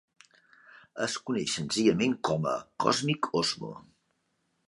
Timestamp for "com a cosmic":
2.29-3.29